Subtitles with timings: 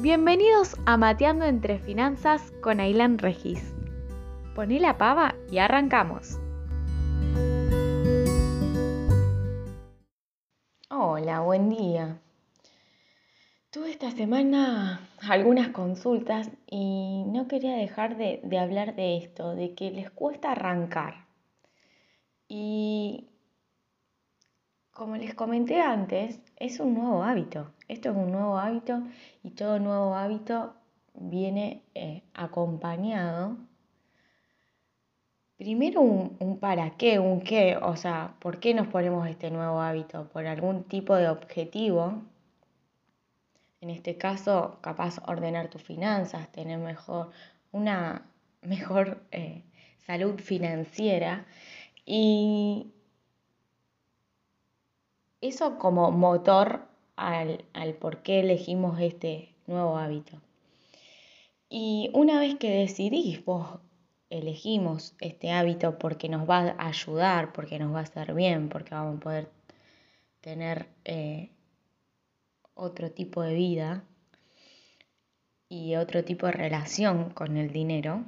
[0.00, 3.74] Bienvenidos a Mateando entre Finanzas con Ailan Regis.
[4.54, 6.38] Poné la pava y arrancamos.
[10.88, 12.20] Hola, buen día.
[13.72, 19.74] Tuve esta semana algunas consultas y no quería dejar de, de hablar de esto, de
[19.74, 21.26] que les cuesta arrancar.
[22.46, 23.30] Y
[24.98, 27.70] como les comenté antes, es un nuevo hábito.
[27.86, 29.04] Esto es un nuevo hábito
[29.44, 30.74] y todo nuevo hábito
[31.14, 33.56] viene eh, acompañado.
[35.56, 40.28] Primero un, para qué, un qué, o sea, ¿por qué nos ponemos este nuevo hábito?
[40.30, 42.20] ¿Por algún tipo de objetivo?
[43.80, 47.30] En este caso, capaz ordenar tus finanzas, tener mejor,
[47.70, 48.26] una
[48.62, 49.62] mejor eh,
[49.98, 51.46] salud financiera.
[52.04, 52.92] Y,
[55.40, 57.64] eso como motor al,
[58.00, 60.40] por qué elegimos este nuevo hábito.
[61.68, 63.80] Y una vez que decidís, vos
[64.30, 68.94] elegimos este hábito porque nos va a ayudar, porque nos va a hacer bien, porque
[68.94, 69.50] vamos a poder
[70.40, 71.50] tener eh,
[72.74, 74.04] otro tipo de vida
[75.68, 78.24] y otro tipo de relación con el dinero,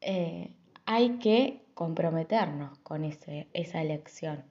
[0.00, 0.54] eh,
[0.86, 4.44] hay que comprometernos con esa elección.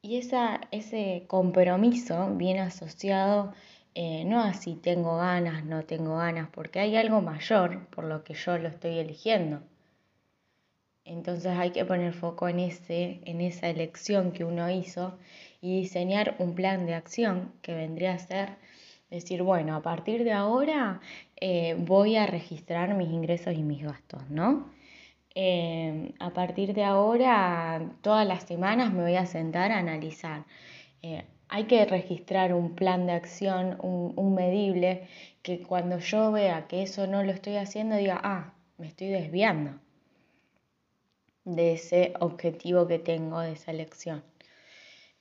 [0.00, 3.52] Y ese compromiso viene asociado
[3.94, 8.22] eh, no a si tengo ganas, no tengo ganas, porque hay algo mayor por lo
[8.22, 9.60] que yo lo estoy eligiendo.
[11.04, 15.18] Entonces hay que poner foco en, ese, en esa elección que uno hizo
[15.60, 18.50] y diseñar un plan de acción que vendría a ser
[19.10, 21.00] decir, bueno, a partir de ahora
[21.40, 24.70] eh, voy a registrar mis ingresos y mis gastos, ¿no?
[25.34, 30.44] Em, a partir de ahora, todas las semanas me voy a sentar a analizar.
[31.02, 35.08] Eh, hay que registrar un plan de acción, un, medible,
[35.42, 39.72] que cuando yo vea que eso no lo estoy haciendo, diga, ah, me estoy desviando
[41.44, 44.22] de ese objetivo que tengo, de esa elección.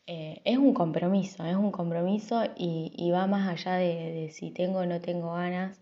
[0.08, 4.86] Eh, es un compromiso, es un compromiso y, va más allá de, si tengo o
[4.86, 5.80] no tengo ganas.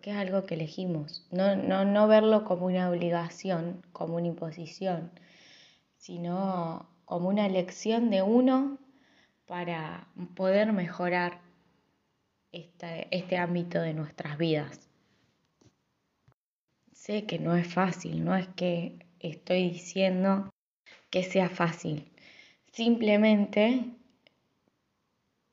[0.00, 1.26] Porque es algo que elegimos.
[1.30, 5.10] No, no, no verlo como una obligación, como una imposición,
[5.98, 8.78] sino como una elección de uno
[9.44, 11.42] para poder mejorar
[12.50, 14.88] este, este ámbito de nuestras vidas.
[16.94, 20.48] Sé que no es fácil, no es que estoy diciendo
[21.10, 22.10] que sea fácil,
[22.72, 23.84] simplemente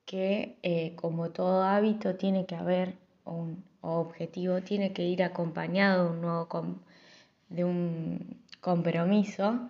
[0.06, 6.10] que eh, como todo hábito tiene que haber un, objetivo tiene que ir acompañado de
[6.12, 6.48] un nuevo
[7.50, 9.70] de un compromiso.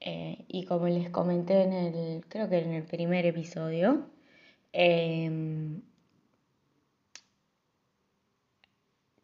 [0.00, 4.06] Eh, y como les comenté en el, creo que en el primer episodio,
[4.72, 5.80] em,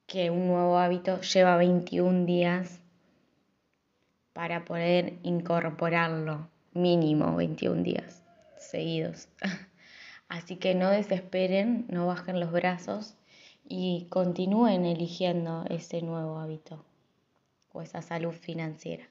[0.07, 2.81] que un nuevo hábito lleva 21 días
[4.33, 8.25] para poder incorporarlo, mínimo 21 días
[8.59, 9.29] seguidos.
[10.29, 13.17] Así que no desesperen, no bajen los brazos
[13.71, 16.85] y continúen eligiendo ese nuevo hábito
[17.73, 19.05] o esa salud financiera.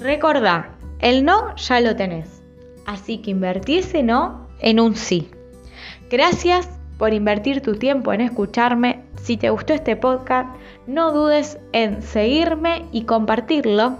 [0.00, 2.42] Recordá, el no ya lo tenés,
[2.86, 5.30] así que invertí ese no en un sí.
[6.10, 9.04] Gracias por invertir tu tiempo en escucharme.
[9.22, 10.54] Si te gustó este podcast,
[10.88, 13.98] no dudes en seguirme y compartirlo.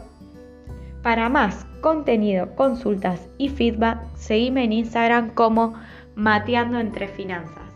[1.03, 5.75] Para más contenido, consultas y feedback, seguime en Instagram como
[6.21, 7.70] Mateando entre Finanzas.